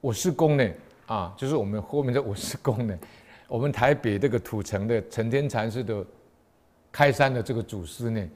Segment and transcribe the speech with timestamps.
[0.00, 0.70] 我师公呢，
[1.06, 2.96] 啊，就是我们后面的我师公呢，
[3.48, 6.06] 我们台北这个土城的承天禅师的
[6.92, 8.28] 开山的这个祖师呢，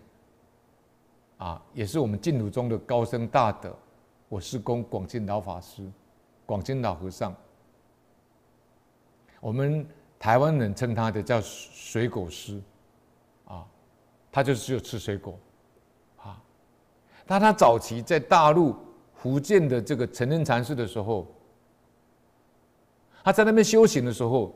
[1.38, 3.72] 啊，也是我们净土中的高僧大德，
[4.28, 5.88] 我师公广进老法师，
[6.44, 7.32] 广进老和尚，
[9.40, 9.86] 我们
[10.18, 12.60] 台湾人称他的叫水果师，
[13.44, 13.64] 啊，
[14.32, 15.38] 他就只有吃水果，
[16.16, 16.42] 啊，
[17.24, 18.74] 但他早期在大陆
[19.14, 21.24] 福建的这个承天禅寺的时候。
[23.24, 24.54] 他在那边修行的时候，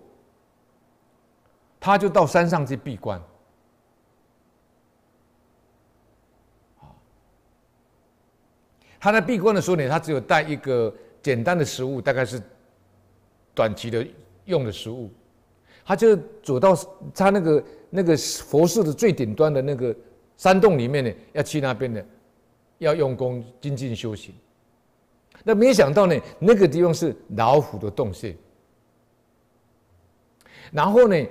[1.78, 3.20] 他就到山上去闭关。
[8.98, 10.92] 他在闭关的时候呢，他只有带一个
[11.22, 12.42] 简单的食物，大概是
[13.54, 14.04] 短期的
[14.46, 15.10] 用的食物。
[15.84, 16.74] 他就走到
[17.14, 19.94] 他那个那个佛寺的最顶端的那个
[20.36, 22.02] 山洞里面呢，要去那边呢，
[22.78, 24.34] 要用功精进修行。
[25.44, 28.34] 那没想到呢，那个地方是老虎的洞穴。
[30.72, 31.26] 然后呢，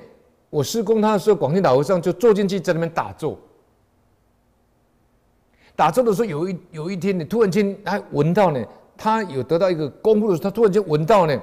[0.49, 3.37] 我施工他的时候，广钦老和尚就坐进去，在那边打坐。
[5.75, 11.41] 打坐的时候，有一有一天呢，突然间他闻到呢，他有得到一个功夫的时候，他突然间闻到呢，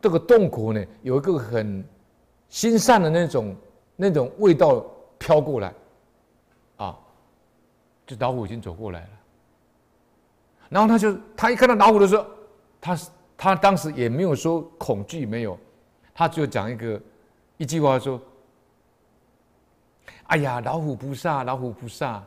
[0.00, 1.84] 这个洞口呢有一个很
[2.48, 3.54] 心善的那种
[3.96, 4.82] 那种味道
[5.18, 5.74] 飘过来，
[6.76, 6.98] 啊，
[8.06, 9.08] 这老虎已经走过来了。
[10.70, 12.24] 然后他就他一看到老虎的时候，
[12.80, 12.98] 他
[13.36, 15.58] 他当时也没有说恐惧，没有。
[16.18, 17.00] 他就讲一个
[17.58, 18.20] 一句话说
[20.26, 22.20] ：“哎呀，老虎菩萨，老虎菩萨，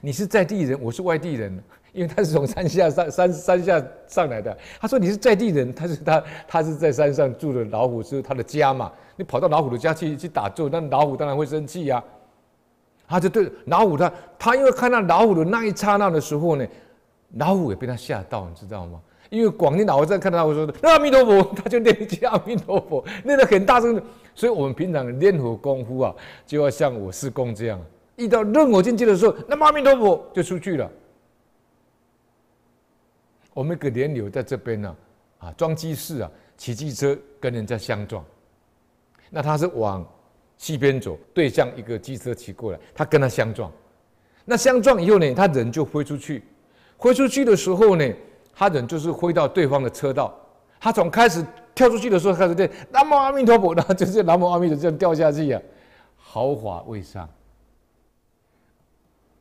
[0.00, 1.62] 你是在地人，我是外地人，
[1.92, 4.58] 因为他是从山下上 山山下上来的。
[4.80, 8.90] 他说你是在地人，他是他他是在山上住的，老虎是他的家嘛。
[9.14, 12.02] 你跑到老虎的家去去打坐，那老虎当然会生气呀。
[13.06, 16.66] 他就对老虎他他因为看到老虎的那一刹那的时候呢，
[17.34, 19.00] 老虎也被他吓到，你知道吗？”
[19.32, 23.94] 因为广钦老和尚看到他，我说的阿弥陀佛，他就念一句阿弥陀佛， 念得很大声。
[24.34, 26.14] 所以，我们平常练佛功夫啊，
[26.46, 27.80] 就要像我师公这样，
[28.16, 30.90] 遇到任何境界的时候，那阿弥陀佛就出去了。
[33.54, 34.94] 我们一个莲友在这边呢，
[35.38, 38.22] 啊，装机士啊，骑机车跟人家相撞，
[39.30, 40.06] 那他是往
[40.58, 43.72] 西边走，对向一个机车骑过来，他跟他相撞，
[44.44, 46.42] 那相撞以后呢，他人就飞出去，
[46.98, 48.06] 飞出去的时候呢。
[48.54, 50.34] 他人就是飞到对方的车道，
[50.78, 55.60] 他从开始跳出去的时候开始念南无阿弥陀佛，然后就是南无阿弥陀佛这样掉下去呀，
[56.16, 57.28] 毫发未伤。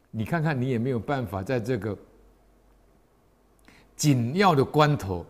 [0.09, 1.97] 你看看，你也没有办法在这个
[3.95, 5.25] 紧要的关头，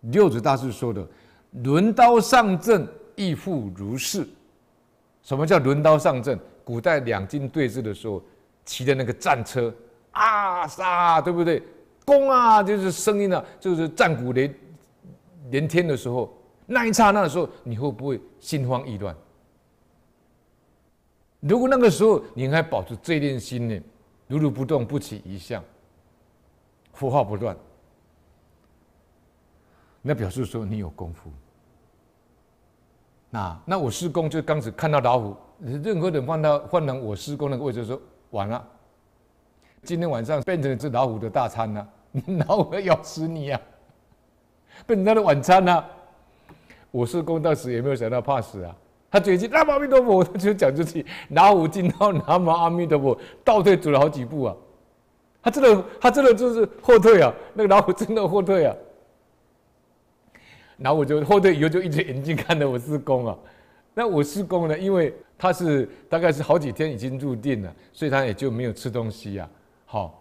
[0.00, 1.06] 六祖大师说的
[1.64, 4.26] “轮刀上阵，亦复如是”。
[5.22, 6.38] 什么叫轮刀上阵？
[6.64, 8.22] 古代两军对峙的时候，
[8.66, 9.74] 骑的那个战车
[10.10, 11.62] 啊杀，对不对？
[12.08, 14.54] 攻啊，就是声音啊，就是战鼓连
[15.50, 16.32] 连天的时候，
[16.64, 19.14] 那一刹那的时候，你会不会心慌意乱？
[21.40, 23.80] 如果那个时候你还保持这一念心呢，
[24.26, 25.62] 如如不动，不起一相，
[26.94, 27.54] 佛号不乱，
[30.00, 31.30] 那表示说你有功夫。
[33.30, 38.66] 那那我师公就刚才看到老虎，任何人放到换到我师公那个位置说完了，
[39.82, 41.88] 今天晚上变成一只老虎的大餐了。
[42.46, 44.86] 老虎要咬死你呀、啊！
[44.86, 45.88] 变成他的晚餐呐、啊！
[46.90, 48.74] 我师公当时也没有想到怕死啊，
[49.10, 54.56] 他嘴一句南无阿弥陀佛，他就讲出去，老虎听到南无阿弥陀佛，倒退走了好几步啊！
[55.42, 57.32] 他真的，他真的就是后退啊！
[57.52, 58.74] 那个老虎真的后退啊！
[60.78, 63.36] 然后我就后退以后就一直眼睛看着我师公啊。
[63.92, 69.50] 那我师公呢，因为他是大概是好几天已经入定了，所以他也就没有吃东西呀、啊。
[69.84, 70.17] 好。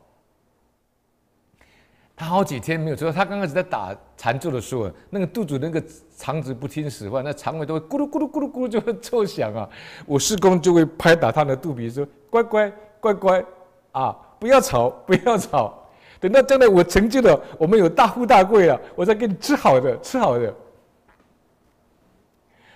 [2.20, 5.82] 他好几天没有吃，他刚开始在打禅坐的时候，那个肚子那个
[6.18, 9.70] 肠子不听使唤，那肠胃都会咕噜咕噜咕噜咕噜就会作响啊。
[10.04, 13.46] 我师公就会拍打他的肚皮说：“乖乖乖乖
[13.92, 15.88] 啊，不要吵不要吵，
[16.20, 20.52] 等到将来我成就了，我们有大富大贵了，我再给你吃好的吃好的。”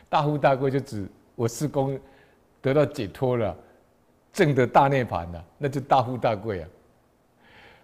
[0.08, 2.00] 大富大贵就指我师公
[2.62, 3.58] 得到解脱了，
[4.32, 6.70] 证得大涅槃了，那就大富大贵啊。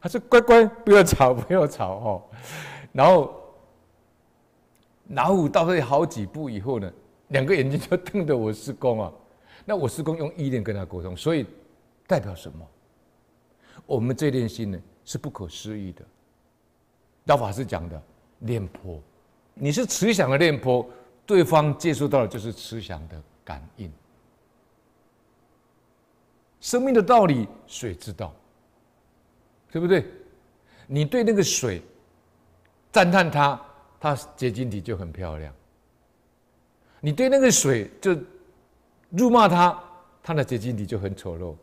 [0.01, 2.23] 他说：“乖乖，不要吵，不要吵哦。”
[2.93, 3.33] 然后
[5.09, 6.91] 老虎倒退好几步以后呢，
[7.29, 9.11] 两个眼睛就瞪着我师公啊。
[9.65, 11.45] 那我师公用意念跟他沟通，所以
[12.05, 12.65] 代表什么？
[13.85, 16.03] 我们这念心呢是不可思议的。
[17.25, 18.01] 道法师讲的
[18.39, 19.01] 念波，
[19.53, 20.87] 你是慈祥的念波，
[21.25, 23.91] 对方接触到的就是慈祥的感应。
[26.61, 28.33] 生命的道理，谁知道？
[29.71, 30.05] 对不对？
[30.87, 31.81] 你对那个水，
[32.91, 33.61] 赞叹它，
[33.99, 35.53] 它结晶体就很漂亮。
[36.99, 38.17] 你对那个水就
[39.09, 39.77] 辱骂它，
[40.23, 41.55] 它的结晶体就很丑陋。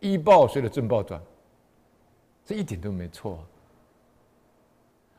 [0.00, 1.20] 一报随着正报转，
[2.44, 3.44] 这一点都没错。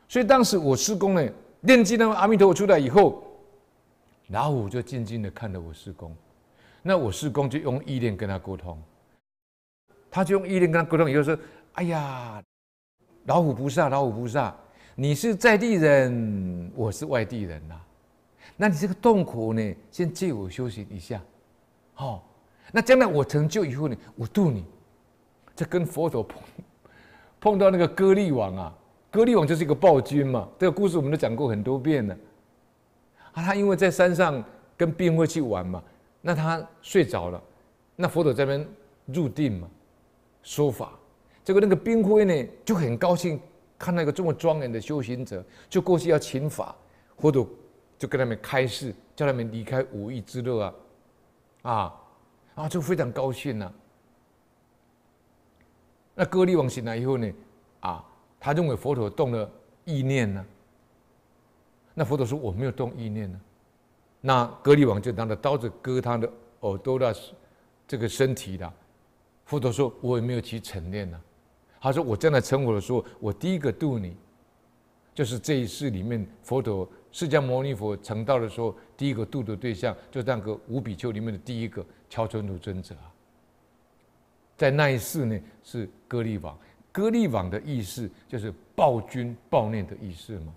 [0.08, 1.28] 所以当时我师公呢，
[1.60, 3.24] 念经那个阿弥陀佛出来以后，
[4.28, 6.14] 老虎就静静的看着我师公，
[6.82, 8.80] 那我师公就用意念跟他沟通，
[10.10, 11.36] 他就用意念跟他沟通，以后说
[11.74, 12.40] ：“哎呀，
[13.24, 14.54] 老虎菩萨，老虎菩萨，
[14.94, 17.74] 你是在地人，我是外地人呐、
[18.56, 21.20] 那你这个洞口呢，先借我修行一下，
[21.92, 22.24] 好，
[22.70, 24.64] 那将来我成就以后呢，我度你。”
[25.56, 26.42] 这跟佛陀碰
[27.40, 28.74] 碰到那个歌利王啊，
[29.10, 30.48] 歌利王就是一个暴君嘛。
[30.58, 32.16] 这个故事我们都讲过很多遍了。
[33.32, 34.42] 啊，他因为在山上
[34.76, 35.82] 跟兵会去玩嘛，
[36.20, 37.42] 那他睡着了，
[37.96, 38.68] 那佛陀在那边
[39.06, 39.68] 入定嘛，
[40.44, 40.92] 说法。
[41.44, 43.38] 结果那个兵会呢就很高兴，
[43.78, 46.74] 看那个这么庄严的修行者，就过去要请法，
[47.18, 47.46] 佛陀
[47.98, 50.74] 就跟他们开示，叫他们离开五欲之乐啊，
[51.62, 51.94] 啊，
[52.54, 53.70] 啊，就非常高兴呐、
[56.14, 57.30] 那歌利王醒来以后呢，
[57.80, 58.04] 啊，
[58.40, 59.50] 他认为佛陀动了
[59.84, 60.44] 意念呢。
[61.92, 63.40] 那佛陀说我没有动意念呢。
[64.20, 66.28] 那歌利王就拿着刀子割他的
[66.60, 67.14] 耳朵的
[67.86, 68.72] 这个身体的。
[69.44, 71.20] 佛陀说我也没有起嗔念呢。
[71.84, 74.16] 他说我将来成佛的时候，我第一个度你，
[75.14, 83.12] 就是这一世里面佛陀释迦牟尼佛成道的时候，第一个度的对象，就那个五比丘里面的第一个乔陈如尊者啊。
[84.56, 86.58] 在那一世呢，是歌利王。
[86.90, 90.54] 歌利王的意思就是暴君暴虐的意思嘛。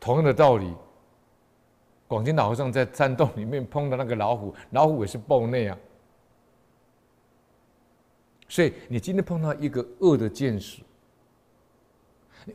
[0.00, 0.72] 同样的道理，
[2.06, 5.78] 广钦老和尚在山洞里面碰到那个老虎，老虎也是暴虐啊。
[8.48, 10.82] 所以你今天碰到一个恶的见识，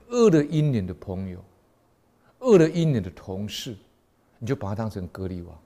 [0.09, 1.43] 恶的因缘的朋友，
[2.39, 3.77] 恶的因缘的同事，
[4.39, 5.57] 你就把他当成歌利王。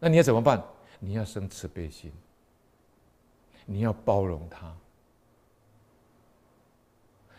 [0.00, 0.62] 那你要怎么办？
[0.98, 2.12] 你要生慈悲心，
[3.64, 4.76] 你要包容他，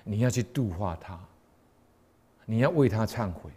[0.05, 1.19] 你要去度化他，
[2.45, 3.51] 你要为他忏悔，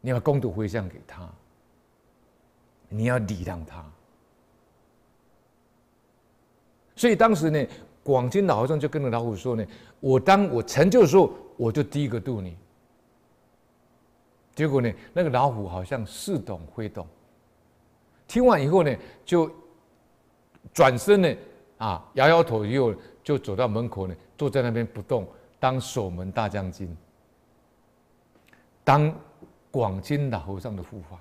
[0.00, 1.32] 你要功德回向给他，
[2.88, 3.84] 你要礼让他。
[6.96, 7.66] 所以当时呢，
[8.02, 9.64] 广钦老和尚就跟着老虎说呢
[10.00, 12.56] ：“我当我成就的时候，我就第一个度你。”
[14.54, 17.06] 结果呢，那个老虎好像似懂非懂，
[18.26, 18.92] 听完以后呢，
[19.24, 19.48] 就
[20.74, 21.36] 转身呢，
[21.76, 22.92] 啊，摇摇头，以后
[23.22, 25.24] 就走到门口呢，坐在那边不动，
[25.60, 26.96] 当守门大将军，
[28.82, 29.14] 当
[29.70, 31.16] 广钦老和尚的护法。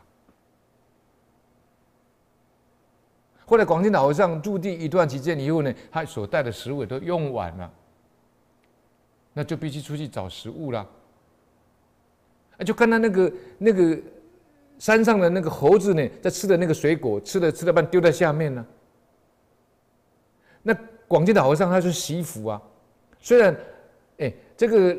[3.49, 7.71] 后来广进老和尚驻地一段期间以后呢，他所带的食物也都用完了，
[9.31, 10.85] 那就必须出去找食物了。
[12.65, 13.97] 就看到那个那个
[14.79, 18.65] 山上的那个猴子呢，在吃的那个水果，吃了吃了半丢在下面呢。
[20.61, 20.77] 那
[21.07, 22.61] 广进老和尚他是惜福啊，
[23.21, 23.55] 虽然
[24.17, 24.97] 哎这个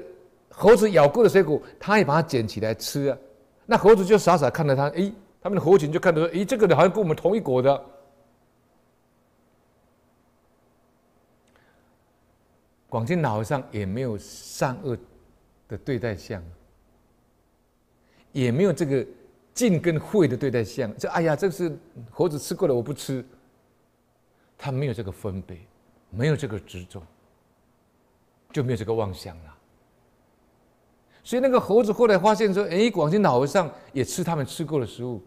[0.49, 3.19] 猴子咬过的水果，他也把它捡起来吃啊。
[3.67, 5.13] 那猴子就傻傻看着他，哎，
[5.43, 7.85] 他们的猴群就看着说，哎，这个好像跟我们同一国的。
[12.89, 14.97] 广钦老和尚也没有善恶
[15.69, 16.43] 的对待相。
[18.31, 19.05] 也没有这个
[19.55, 21.77] 敬跟慧的对待相，这哎呀，这是
[22.11, 23.25] 猴子吃过了，我不吃。
[24.57, 25.57] 他没有这个分别，
[26.11, 27.03] 没有这个执着，
[28.53, 29.57] 就没有这个妄想了。
[31.25, 35.23] 所以那个猴子后来发现说：“哎，广钦老和尚也吃他们吃过的食物。”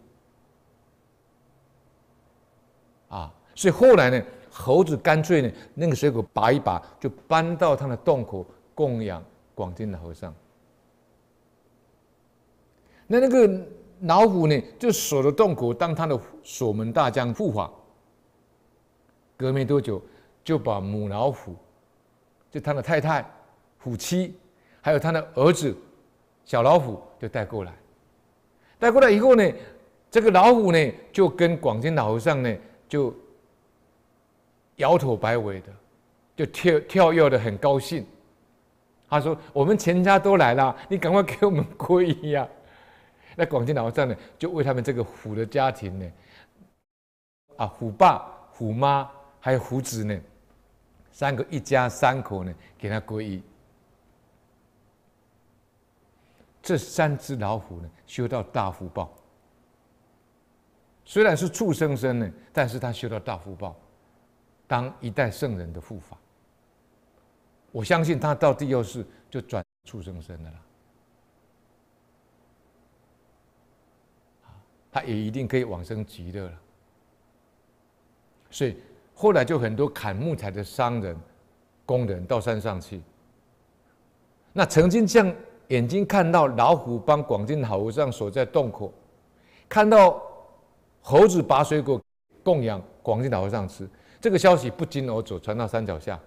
[3.10, 8.44] 啊，所以后来呢，猴子干脆呢，那个水果拔一拔，就搬到他的洞口
[8.74, 10.34] 供养广钦老和尚。
[13.06, 13.66] 那那个
[14.02, 17.70] 老虎呢，就守着洞口，当他的守门大将护法。
[19.36, 20.00] 隔没多久，
[20.44, 21.56] 就把母老虎，
[22.50, 23.28] 就他的太太、
[23.78, 24.36] 虎妻，
[24.80, 25.74] 还有他的儿子
[26.44, 27.74] 小老虎，就带过来。
[28.78, 29.52] 带过来以后呢，
[30.10, 32.56] 这个老虎呢，就跟广进老和尚呢，
[32.88, 33.14] 就
[34.76, 35.68] 摇头摆尾的，
[36.36, 38.06] 就跳跳跃的很高兴。
[39.08, 42.48] 他说：“我们全家都来了，你赶快给我们皈依呀！”
[43.36, 46.12] 那广钦老和尚呢，就为他们这个虎的家庭呢，
[47.56, 50.18] 啊，虎爸、虎妈还有虎子呢，
[51.10, 53.42] 三个一家三口呢，给他皈依。
[56.62, 59.12] 这三只老虎呢，修到大福报。
[61.04, 63.76] 虽然是畜生身呢，但是他修到大福报。
[64.72, 66.16] 当一代圣人的护法。
[67.70, 70.56] 我相信他到第六世就转畜生身的了，
[74.90, 76.58] 他也一定可以往生极乐了。
[78.50, 78.78] 所以
[79.14, 81.14] 后来就很多砍木材的商人、
[81.84, 83.02] 工人到山上去，
[84.54, 85.36] 那曾经这样
[85.68, 88.90] 眼睛看到老虎帮广进老和尚锁在洞口，
[89.68, 90.22] 看到
[91.02, 92.00] 猴子拔水果
[92.42, 93.86] 供养广进老和尚吃，
[94.22, 96.18] 这个消息不胫而走，传到山脚下。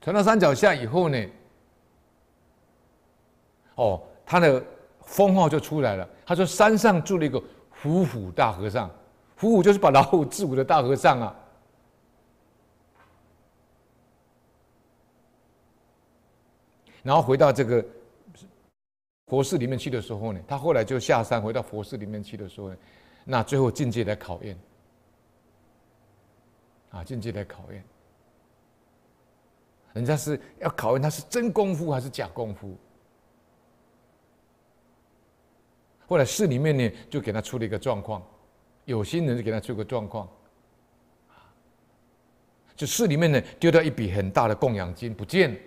[0.00, 1.26] 传到山脚下以后呢，
[3.74, 4.64] 哦，他的
[5.02, 6.08] 封号就出来了。
[6.24, 8.90] 他说：“山上住了一个伏虎大和尚，
[9.36, 11.36] 伏虎就是把老虎治蛊的大和尚啊。”
[17.02, 17.84] 然后回到这个
[19.26, 22.76] 佛寺里面去的时候呢，他后来就下山回到佛寺里面去的时候呢，
[23.24, 24.58] 那最后境界来考验，
[26.90, 27.82] 啊，境界来考验。
[29.94, 32.76] 人家是要考验他是真功夫还是假功夫。
[36.06, 38.22] 后来寺里面呢，就给他出了一个状况，
[38.84, 40.28] 有心人就给他出个状况，
[42.76, 45.58] 就寺里面呢丢掉一笔很大的供养金不见，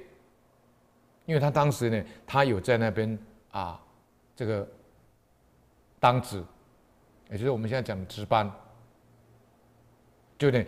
[1.26, 3.18] 因为他当时呢，他有在那边
[3.50, 3.82] 啊，
[4.36, 4.68] 这个
[6.00, 6.44] 当值，
[7.30, 8.52] 也就是我们现在讲的值班，
[10.38, 10.64] 就呢。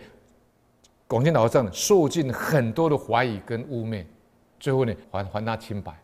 [1.06, 4.06] 广泾老和尚受尽很多的怀疑跟污蔑，
[4.60, 6.00] 最后呢还还他清白，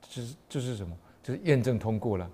[0.00, 0.92] 就是就是什么？
[1.22, 2.28] 就是验证通过了。